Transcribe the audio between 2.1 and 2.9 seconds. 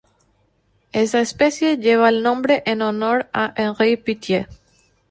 nombre en